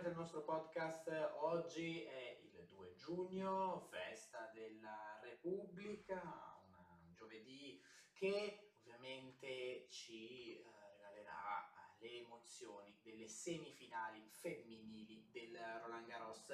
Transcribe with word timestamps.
bentornati 0.00 0.06
al 0.06 0.14
nostro 0.14 0.42
podcast. 0.42 1.30
Oggi 1.40 2.02
è 2.04 2.38
il 2.40 2.64
2 2.64 2.94
giugno, 2.94 3.86
festa 3.90 4.50
della 4.54 5.18
Repubblica, 5.22 6.58
un 6.64 7.12
giovedì 7.12 7.82
che 8.12 8.72
ovviamente 8.78 9.86
ci 9.90 10.56
eh, 10.56 10.64
regalerà 10.96 11.70
le 11.98 12.24
emozioni 12.24 12.98
delle 13.02 13.28
semifinali 13.28 14.26
femminili 14.30 15.28
del 15.30 15.58
Roland 15.82 16.06
Garros. 16.06 16.50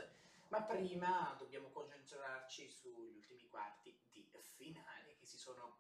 Ma 0.49 0.63
prima 0.63 1.37
dobbiamo 1.39 1.71
concentrarci 1.71 2.69
sugli 2.69 3.15
ultimi 3.15 3.47
quarti 3.49 3.97
di 4.11 4.29
finale 4.57 5.15
che 5.19 5.27
si 5.27 5.39
sono 5.39 5.79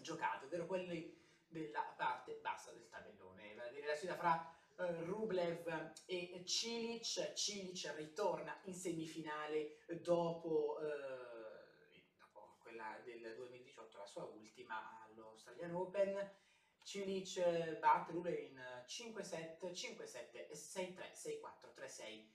giocati, 0.00 0.46
ovvero 0.46 0.66
quelli 0.66 1.16
della 1.46 1.94
parte 1.96 2.40
bassa 2.42 2.72
del 2.72 2.88
tabellone, 2.88 3.54
la 3.54 3.94
sfida 3.94 4.16
fra 4.16 4.57
Rublev 4.78 5.94
e 6.06 6.42
Cilic. 6.44 7.32
Cilic 7.34 7.92
ritorna 7.96 8.60
in 8.64 8.74
semifinale 8.74 9.78
dopo, 10.00 10.78
uh, 10.80 11.98
dopo 12.16 12.56
quella 12.60 13.00
del 13.04 13.34
2018, 13.36 13.98
la 13.98 14.06
sua 14.06 14.24
ultima 14.24 15.04
all'Australian 15.04 15.74
Open. 15.74 16.36
Cilic 16.82 17.78
batte 17.80 18.12
Rublev 18.12 18.38
in 18.38 18.84
5-7, 18.86 19.58
5-7, 19.60 20.52
6-3, 20.52 21.12
6-4, 21.12 21.74
3-6, 21.74 22.28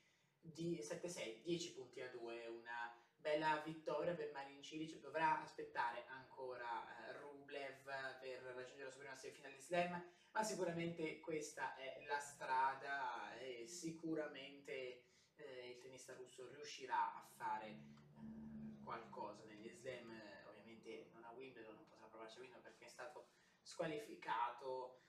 7-6, 0.44 1.41
10 1.41 1.73
punti 1.73 2.02
a 2.02 2.09
2, 2.09 2.47
una 2.47 2.95
bella 3.16 3.61
vittoria 3.66 4.13
per 4.13 4.31
Marin 4.33 4.61
Cilic, 4.61 4.99
dovrà 4.99 5.41
aspettare 5.41 6.05
ancora 6.09 6.67
eh, 7.08 7.14
Rublev 7.19 7.83
per 8.19 8.41
raggiungere 8.53 8.83
la 8.83 8.91
sua 8.91 8.99
prima 8.99 9.16
semifinale 9.16 9.59
slam, 9.59 10.05
ma 10.34 10.44
sicuramente 10.44 11.20
questa 11.20 11.76
è 11.76 12.03
la 12.08 12.20
strada 12.20 13.38
e 13.38 13.67
sicuramente 13.67 15.03
eh, 15.36 15.70
il 15.70 15.78
tennista 15.78 16.16
russo 16.16 16.50
riuscirà 16.50 17.14
a 17.14 17.23
fare 17.36 17.67
eh, 17.67 18.84
qualcosa 18.84 19.44
negli 19.45 19.70
slam, 19.70 20.11
ovviamente 20.48 21.09
non 21.14 21.23
a 21.23 21.31
Wimbledon, 21.31 21.76
non 21.76 21.88
potrà 21.88 22.08
provarci 22.08 22.38
a 22.38 22.42
Wimbledon 22.42 22.64
perché 22.64 22.86
è 22.86 22.89
stato 22.89 23.30
squalificato, 23.61 25.02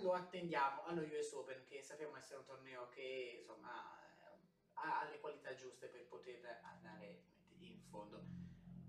lo 0.00 0.12
attendiamo 0.14 0.84
allo 0.84 1.02
US 1.02 1.32
Open 1.32 1.64
che 1.66 1.82
sappiamo 1.82 2.16
essere 2.16 2.38
un 2.40 2.46
torneo 2.46 2.88
che 2.88 3.36
insomma 3.38 3.98
ha 4.74 5.06
le 5.10 5.20
qualità 5.20 5.54
giuste 5.54 5.88
per 5.88 6.06
poter 6.06 6.60
andare 6.62 7.22
in 7.58 7.82
fondo. 7.82 8.24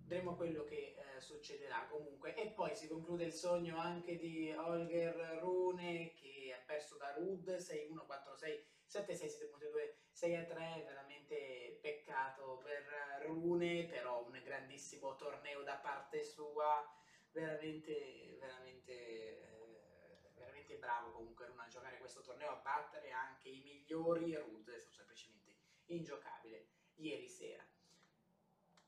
Vedremo 0.03 0.35
quello 0.35 0.63
che 0.63 0.95
eh, 0.97 1.21
succederà 1.21 1.85
comunque. 1.87 2.33
Poi 2.71 2.79
si 2.79 2.87
conclude 2.87 3.25
il 3.25 3.33
sogno 3.33 3.77
anche 3.77 4.15
di 4.15 4.49
Holger 4.49 5.39
Rune 5.41 6.13
che 6.13 6.55
ha 6.57 6.63
perso 6.65 6.95
da 6.95 7.11
Rud 7.11 7.49
6-1, 7.49 8.05
4-6, 8.07 8.63
7-6, 8.87 9.25
7.2, 9.27 9.93
6-3, 10.15 10.85
veramente 10.85 11.79
peccato 11.81 12.61
per 12.63 13.25
Rune, 13.25 13.87
però 13.87 14.25
un 14.25 14.39
grandissimo 14.41 15.17
torneo 15.17 15.63
da 15.63 15.75
parte 15.75 16.23
sua, 16.23 16.89
veramente, 17.33 18.37
veramente, 18.39 18.93
eh, 18.93 20.31
veramente 20.35 20.77
bravo 20.77 21.11
comunque 21.11 21.47
Rune 21.47 21.63
a 21.65 21.67
giocare 21.67 21.97
questo 21.97 22.21
torneo, 22.21 22.51
a 22.51 22.61
battere 22.63 23.11
anche 23.11 23.49
i 23.49 23.59
migliori, 23.59 24.33
Rud 24.33 24.69
stato 24.69 24.93
semplicemente 24.93 25.57
ingiocabile 25.87 26.67
ieri 26.95 27.27
sera. 27.27 27.65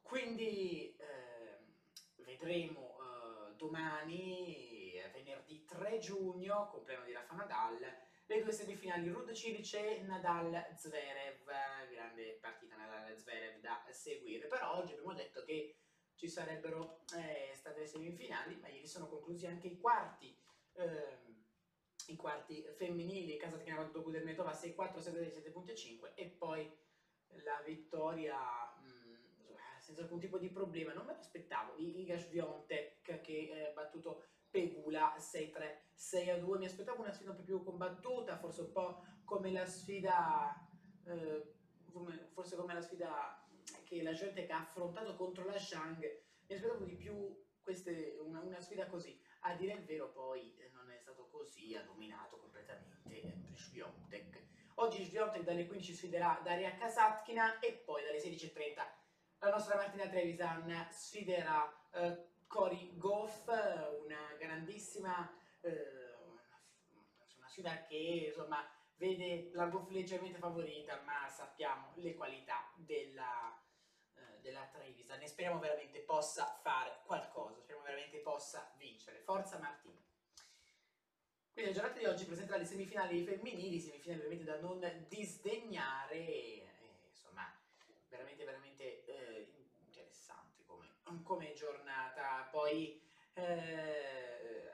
Quindi 0.02 0.96
eh, 0.96 1.44
vedremo 2.24 2.93
domani, 3.64 5.00
venerdì 5.14 5.64
3 5.64 5.98
giugno, 6.00 6.68
compleanno 6.70 7.06
di 7.06 7.14
Rafa 7.14 7.34
Nadal, 7.34 7.80
le 8.26 8.42
due 8.42 8.52
semifinali 8.52 9.08
Rud 9.08 9.32
Cilic 9.32 9.74
e 9.76 10.02
Nadal 10.02 10.68
Zverev, 10.76 11.46
grande 11.90 12.38
partita 12.42 12.76
Nadal 12.76 13.18
Zverev 13.18 13.62
da 13.62 13.82
seguire, 13.90 14.48
però 14.48 14.76
oggi 14.78 14.92
abbiamo 14.92 15.14
detto 15.14 15.44
che 15.46 15.78
ci 16.16 16.28
sarebbero 16.28 17.06
eh, 17.16 17.54
state 17.56 17.80
le 17.80 17.88
semifinali, 17.88 18.56
ma 18.58 18.68
ieri 18.68 18.88
sono 18.88 19.08
conclusi 19.08 19.48
anche 19.48 19.68
i 19.68 19.78
quarti, 19.78 20.38
ehm, 20.74 21.46
i 22.08 22.16
quarti 22.18 22.66
femminili, 22.76 23.38
Kasatkina 23.38 23.78
battuto 23.78 24.02
Kudermetova 24.02 24.52
6-4, 24.52 24.98
7-7.5 25.00 26.12
e 26.16 26.28
poi 26.28 26.70
la 27.44 27.62
vittoria 27.66 28.38
mh, 28.78 29.04
senza 29.80 30.02
alcun 30.02 30.20
tipo 30.20 30.38
di 30.38 30.50
problema, 30.50 30.94
non 30.94 31.06
me 31.06 31.14
l'aspettavo, 31.14 31.76
di 31.76 32.02
Iga 32.02 32.18
Swiatek 33.04 33.22
che 33.22 33.68
ha 33.70 33.74
battuto 33.74 34.24
Pegula 34.50 35.16
6-3, 35.18 35.78
6-2, 35.98 36.58
mi 36.58 36.66
aspettavo 36.66 37.02
una 37.02 37.12
sfida 37.12 37.32
un 37.32 37.38
po' 37.38 37.44
più 37.44 37.64
combattuta, 37.64 38.38
forse 38.38 38.62
un 38.62 38.72
po' 38.72 39.04
come 39.26 39.52
la 39.52 39.66
sfida, 39.66 40.56
eh, 41.06 41.54
forse 42.32 42.56
come 42.56 42.74
la 42.74 42.82
sfida 42.82 43.44
che 43.84 44.04
la 44.04 44.14
Swiatek 44.14 44.50
ha 44.52 44.62
affrontato 44.62 45.16
contro 45.16 45.44
la 45.46 45.58
Shang, 45.58 46.00
mi 46.48 46.56
aspettavo 46.56 46.84
di 46.84 46.96
più 46.96 47.36
queste, 47.62 48.18
una, 48.22 48.42
una, 48.42 48.62
sfida 48.62 48.86
così, 48.88 49.20
a 49.42 49.56
dire 49.56 49.74
il 49.74 49.86
vero 49.86 50.12
poi 50.12 50.56
eh, 50.58 50.70
non 50.74 50.92
è 50.92 50.98
stato 51.00 51.28
così, 51.30 51.76
ha 51.76 51.82
dominato 51.82 52.38
completamente 52.38 53.10
eh, 53.10 53.34
Swiatek. 53.54 54.42
Oggi 54.76 55.04
Swiatek 55.04 55.44
dalle 55.44 55.66
15 55.66 55.94
sfiderà 55.94 56.40
Daria 56.44 56.76
Kasatkina 56.76 57.60
e 57.60 57.74
poi 57.74 58.04
dalle 58.04 58.20
16.30 58.20 59.02
la 59.44 59.50
nostra 59.50 59.76
Martina 59.76 60.08
Trevisan 60.08 60.88
sfiderà 60.90 61.70
eh, 61.92 62.32
Cory 62.48 62.98
Goff, 62.98 63.48
una 63.48 64.34
grandissima, 64.38 65.32
eh, 65.62 66.14
una 67.38 67.48
sfida 67.48 67.84
che 67.84 68.26
insomma 68.28 68.66
vede 68.96 69.50
la 69.54 69.66
Goff 69.66 69.90
leggermente 69.90 70.38
favorita, 70.38 71.02
ma 71.02 71.28
sappiamo 71.30 71.92
le 71.96 72.14
qualità 72.16 72.72
della, 72.76 73.60
eh, 74.16 74.40
della 74.42 74.66
Trevisan 74.72 75.22
e 75.22 75.28
speriamo 75.28 75.60
veramente 75.60 76.00
possa 76.00 76.60
fare 76.62 77.02
qualcosa, 77.06 77.60
speriamo 77.60 77.84
veramente 77.84 78.20
possa 78.20 78.74
vincere. 78.78 79.22
Forza 79.22 79.58
Martina! 79.60 80.02
Quindi 81.54 81.72
la 81.72 81.78
giornata 81.78 82.00
di 82.00 82.06
oggi 82.06 82.26
presenta 82.26 82.58
le 82.58 82.66
semifinali 82.66 83.24
femminili, 83.24 83.80
semifinali 83.80 84.22
ovviamente 84.22 84.44
da 84.44 84.60
non 84.60 85.06
disdegnare, 85.08 86.16
e, 86.16 86.68
insomma 87.10 87.48
veramente 88.08 88.44
veramente 88.44 89.06
eh, 89.06 89.54
interessante 89.86 90.64
come, 90.66 90.88
come, 91.22 91.54
giornata. 91.54 91.83
Poi 92.54 93.02
eh, 93.34 94.70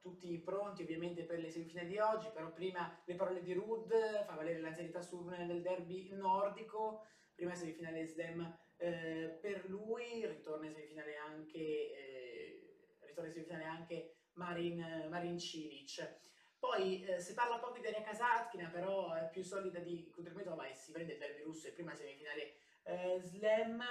tutti 0.00 0.38
pronti 0.38 0.80
ovviamente 0.80 1.24
per 1.24 1.40
le 1.40 1.50
semifinali 1.50 1.88
di 1.88 1.98
oggi, 1.98 2.30
però 2.32 2.50
prima 2.50 3.02
le 3.04 3.14
parole 3.16 3.42
di 3.42 3.52
Rud, 3.52 3.92
fa 4.24 4.34
valere 4.34 4.60
l'anzianità 4.60 5.02
sul 5.02 5.28
del 5.46 5.60
derby 5.60 6.08
nordico, 6.12 7.04
prima 7.34 7.54
semifinale 7.54 8.06
slam 8.06 8.58
eh, 8.78 9.38
per 9.42 9.68
lui, 9.68 10.26
ritorna 10.26 10.68
in 10.68 10.72
semifinale 10.72 11.16
anche, 11.16 11.58
eh, 11.58 12.96
ritorna 13.00 13.28
in 13.28 13.34
semifinale 13.34 13.64
anche 13.64 14.14
Marin, 14.32 15.08
Marin 15.10 15.38
Cilic. 15.38 16.18
Poi 16.58 17.04
eh, 17.04 17.20
si 17.20 17.34
parla 17.34 17.58
poco 17.58 17.74
di 17.74 17.82
Daria 17.82 18.00
Kasatkina, 18.00 18.70
però 18.70 19.12
è 19.12 19.28
più 19.28 19.42
solida 19.42 19.80
di 19.80 20.08
Kudrymetova 20.08 20.66
e 20.66 20.74
si 20.74 20.92
prende 20.92 21.12
il 21.12 21.18
derby 21.18 21.42
russo 21.42 21.68
e 21.68 21.72
prima 21.72 21.94
semifinale 21.94 22.54
eh, 22.84 23.20
slam. 23.20 23.82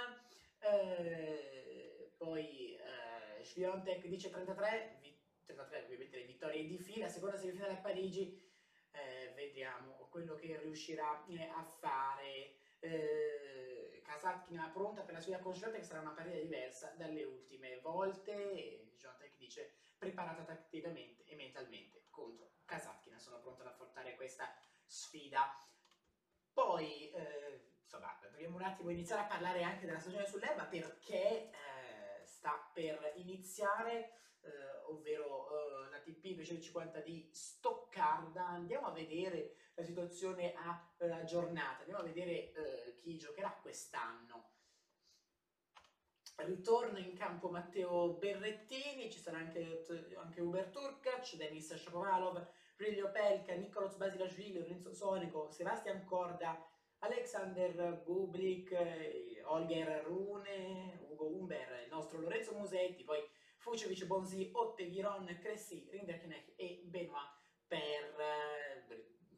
Eh, 0.58 1.91
Sviontek 3.52 4.06
dice 4.06 4.30
33, 4.30 4.98
33 5.44 5.84
ovviamente 5.84 6.16
le 6.16 6.24
vittorie 6.24 6.66
di 6.66 6.78
fila, 6.78 7.08
seconda 7.08 7.36
semifinale 7.36 7.74
a 7.74 7.80
Parigi, 7.80 8.40
eh, 8.92 9.32
vediamo 9.34 10.08
quello 10.08 10.34
che 10.36 10.58
riuscirà 10.58 11.22
eh, 11.26 11.50
a 11.54 11.62
fare. 11.62 12.54
Eh, 12.80 14.00
Kasatkina 14.02 14.70
pronta 14.72 15.02
per 15.02 15.14
la 15.14 15.20
sfida 15.20 15.38
con 15.38 15.54
Sviontek 15.54 15.84
sarà 15.84 16.00
una 16.00 16.12
partita 16.12 16.38
diversa 16.38 16.94
dalle 16.96 17.24
ultime 17.24 17.78
volte. 17.80 18.88
Sviontek 18.94 19.36
dice 19.36 19.74
preparata 19.98 20.44
tatticamente 20.44 21.24
e 21.26 21.34
mentalmente 21.36 22.06
contro 22.08 22.52
Kasatkina, 22.64 23.18
sono 23.18 23.38
pronta 23.40 23.62
ad 23.62 23.68
affrontare 23.68 24.14
questa 24.16 24.50
sfida. 24.86 25.54
Poi 26.54 27.10
eh, 27.10 27.72
insomma, 27.82 28.18
dobbiamo 28.22 28.56
un 28.56 28.62
attimo 28.62 28.88
iniziare 28.88 29.22
a 29.22 29.26
parlare 29.26 29.62
anche 29.62 29.84
della 29.84 30.00
stagione 30.00 30.26
sull'erba 30.26 30.64
perché 30.64 31.50
eh, 31.50 31.71
sta 32.42 32.68
per 32.74 33.12
iniziare, 33.18 34.18
eh, 34.40 34.50
ovvero 34.88 35.86
eh, 35.86 35.90
la 35.90 35.98
TP 36.00 36.34
250 36.34 36.98
di 36.98 37.30
Stoccarda. 37.32 38.48
Andiamo 38.48 38.88
a 38.88 38.90
vedere 38.90 39.54
la 39.74 39.84
situazione 39.84 40.52
a 40.54 40.92
eh, 40.98 41.22
giornata, 41.24 41.78
andiamo 41.78 42.00
a 42.00 42.04
vedere 42.04 42.52
eh, 42.52 42.96
chi 42.96 43.16
giocherà 43.16 43.52
quest'anno. 43.62 44.50
Ritorna 46.34 46.98
in 46.98 47.14
campo 47.14 47.48
Matteo 47.48 48.14
Berrettini, 48.14 49.08
ci 49.12 49.20
sarà 49.20 49.38
anche, 49.38 49.84
anche 50.16 50.40
Uber 50.40 50.66
Turkac, 50.70 51.36
Denis 51.36 51.76
Shapovalov, 51.76 52.44
Rilio 52.76 53.12
Pelka, 53.12 53.54
Nicolas 53.54 53.94
Basilashvili, 53.94 54.58
Lorenzo 54.58 54.92
Sonico, 54.92 55.48
Sebastian 55.52 56.04
Corda, 56.04 56.60
Alexander 57.04 58.00
Bublik, 58.04 58.70
Holger 59.44 60.04
Rune, 60.04 61.00
Ugo 61.10 61.26
Umber, 61.36 61.82
il 61.82 61.90
nostro 61.90 62.20
Lorenzo 62.20 62.54
Musetti, 62.54 63.02
poi 63.02 63.20
Fucevic, 63.56 64.04
Bonzi, 64.06 64.50
Otte, 64.52 64.84
Viron, 64.84 65.26
Cressy, 65.40 65.88
Rinderknecht 65.90 66.52
e 66.56 66.82
Benoit 66.84 67.28
per... 67.66 68.14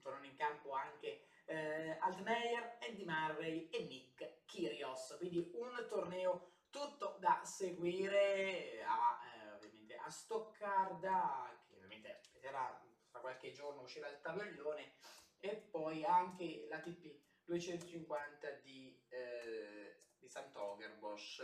tornano 0.00 0.26
in 0.26 0.36
campo 0.36 0.72
anche 0.72 1.28
eh, 1.46 1.96
Altmaier, 2.00 2.78
Andy 2.86 3.04
Murray 3.04 3.68
e 3.70 3.84
Nick 3.84 4.44
Kyrgios, 4.44 5.16
quindi 5.16 5.38
un 5.54 5.86
torneo 5.88 6.52
tutto 6.68 7.16
da 7.20 7.40
seguire 7.44 8.82
a, 8.84 9.18
eh, 9.32 9.52
ovviamente 9.52 9.96
a 9.96 10.10
Stoccarda, 10.10 11.58
che 11.66 11.74
ovviamente 11.76 12.20
vedrà 12.34 12.78
fra 13.08 13.20
qualche 13.20 13.52
giorno 13.52 13.80
uscirà 13.80 14.08
il 14.08 14.20
tabellone, 14.20 14.96
e 15.40 15.56
poi 15.56 16.04
anche 16.04 16.66
l'ATP 16.68 17.32
250 17.44 18.50
di, 18.62 18.98
eh, 19.08 20.04
di 20.18 20.28
Sant'Ogerbos. 20.28 21.40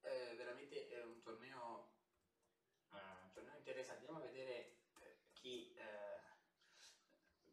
Eh, 0.00 0.34
veramente 0.36 0.88
è 0.88 1.04
un 1.04 1.20
torneo, 1.20 1.92
uh, 2.88 2.96
un 2.96 3.30
torneo 3.32 3.56
interessante. 3.56 4.06
Andiamo 4.06 4.24
a 4.24 4.26
vedere 4.26 4.78
eh, 5.00 5.18
chi, 5.32 5.74
eh, 5.74 6.20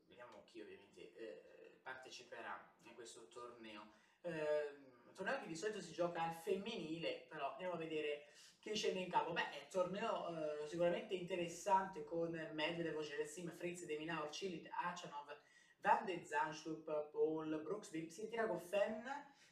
vediamo 0.05 0.44
chi 0.44 0.61
ovviamente 0.61 1.13
eh, 1.15 1.79
parteciperà 1.83 2.73
in 2.83 2.94
questo 2.94 3.27
torneo. 3.27 4.05
torneo 4.21 5.39
che 5.39 5.47
di 5.47 5.55
solito 5.55 5.81
si 5.81 5.91
gioca 5.91 6.21
al 6.23 6.35
femminile, 6.35 7.25
però 7.27 7.51
andiamo 7.51 7.73
a 7.73 7.77
vedere 7.77 8.27
chi 8.59 8.73
scende 8.73 8.99
in 8.99 9.09
campo. 9.09 9.33
Beh, 9.33 9.49
è 9.49 9.63
un 9.63 9.69
torneo 9.69 10.65
sicuramente 10.67 11.15
interessante 11.15 12.03
con 12.03 12.31
Medvedev, 12.53 13.01
Geresim, 13.01 13.51
Fritz, 13.57 13.85
Deminaur, 13.85 14.29
Cilit, 14.29 14.69
Achanov, 14.71 15.35
Van 15.81 16.06
de 16.06 16.19
Zanschlup, 16.24 16.85
Paul, 17.12 17.62
Brooks, 17.62 17.89
si 17.89 18.27
tira 18.27 18.47
con 18.47 18.59
Fenn, 18.59 19.06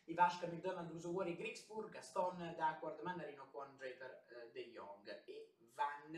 Ivashka, 0.05 0.47
McDonald, 0.47 0.91
Usuwari, 0.91 1.35
Grixburg, 1.35 1.91
Gaston, 1.91 2.55
Duckworth, 2.57 3.01
Mandarino, 3.01 3.49
Con, 3.51 3.75
Draper, 3.77 4.25
eh, 4.29 4.51
De 4.51 4.69
Jong 4.69 5.23
e 5.25 5.55
Van. 5.73 6.15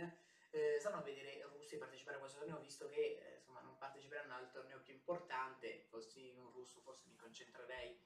Eh, 0.52 0.78
stanno 0.80 0.98
a 0.98 1.02
vedere 1.02 1.46
russi 1.54 1.78
partecipare 1.78 2.18
a 2.18 2.20
questo 2.20 2.40
torneo, 2.40 2.60
visto 2.60 2.88
che 2.90 3.20
eh, 3.22 3.36
insomma, 3.36 3.62
non 3.62 3.78
parteciperanno 3.78 4.34
al 4.34 4.52
torneo 4.52 4.80
più 4.82 4.94
importante. 4.94 5.86
Fossi 5.90 6.34
un 6.38 6.52
russo, 6.52 6.80
forse 6.82 7.06
mi 7.08 7.16
concentrerei 7.16 8.00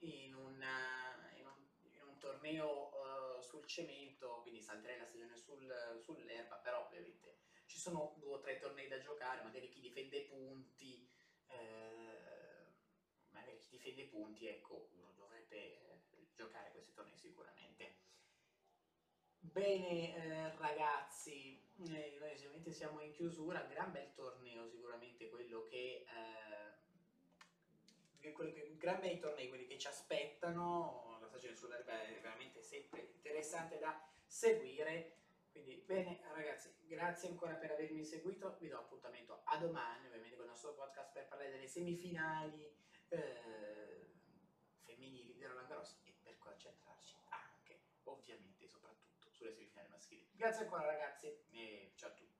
in, 0.00 0.34
una, 0.34 1.32
in, 1.36 1.46
un, 1.46 1.66
in 1.92 2.02
un, 2.02 2.18
torneo 2.18 2.90
uh, 2.90 3.40
sul 3.40 3.64
cemento, 3.66 4.40
quindi 4.42 4.60
salterei 4.60 4.98
la 4.98 5.06
stagione 5.06 5.36
sul, 5.36 5.96
sull'erba, 5.98 6.56
però 6.56 6.84
ovviamente 6.86 7.38
ci 7.66 7.78
sono 7.78 8.14
due 8.18 8.34
o 8.34 8.40
tre 8.40 8.58
tornei 8.58 8.88
da 8.88 8.98
giocare, 8.98 9.42
magari 9.42 9.68
chi 9.68 9.80
difende 9.80 10.22
punti 10.22 11.04
eh, 11.04 11.07
magari 13.30 13.58
chi 13.58 13.68
difende 13.70 14.02
i 14.02 14.06
punti, 14.06 14.46
ecco, 14.46 14.88
dovrebbe 15.16 15.56
eh, 15.56 16.00
giocare 16.34 16.70
questi 16.70 16.92
tornei 16.92 17.16
sicuramente. 17.16 17.96
Bene 19.40 20.14
eh, 20.14 20.56
ragazzi, 20.56 21.60
eh, 21.88 22.16
noi 22.18 22.32
ovviamente 22.32 22.72
siamo 22.72 23.00
in 23.00 23.12
chiusura, 23.12 23.62
gran 23.62 23.92
bel 23.92 24.12
torneo 24.14 24.68
sicuramente 24.68 25.28
quello 25.28 25.64
che, 25.64 26.04
eh, 28.20 28.32
quello 28.32 28.52
che 28.52 28.76
gran 28.76 29.00
bei 29.00 29.18
tornei 29.18 29.48
quelli 29.48 29.66
che 29.66 29.78
ci 29.78 29.86
aspettano, 29.86 31.16
la 31.20 31.26
stagione 31.26 31.56
sull'erba 31.56 32.02
è 32.02 32.20
veramente 32.20 32.62
sempre 32.62 33.00
interessante 33.00 33.78
da 33.78 34.00
seguire 34.26 35.17
quindi 35.62 35.82
bene 35.84 36.20
ragazzi, 36.32 36.72
grazie 36.86 37.28
ancora 37.28 37.54
per 37.54 37.72
avermi 37.72 38.04
seguito, 38.04 38.56
vi 38.60 38.68
do 38.68 38.78
appuntamento 38.78 39.40
a 39.44 39.56
domani 39.58 40.06
ovviamente 40.06 40.36
con 40.36 40.44
il 40.44 40.50
nostro 40.50 40.74
podcast 40.74 41.12
per 41.12 41.26
parlare 41.26 41.50
delle 41.50 41.66
semifinali 41.66 42.72
eh, 43.08 44.06
femminili 44.84 45.34
di 45.34 45.44
Roland 45.44 45.68
Garros 45.68 46.00
e 46.04 46.14
per 46.22 46.38
concentrarci 46.38 47.16
anche 47.30 47.80
ovviamente 48.04 48.68
soprattutto 48.68 49.30
sulle 49.30 49.52
semifinali 49.52 49.88
maschili. 49.88 50.28
Grazie 50.32 50.64
ancora 50.64 50.86
ragazzi 50.86 51.26
e 51.50 51.92
ciao 51.96 52.10
a 52.10 52.14
tutti. 52.14 52.37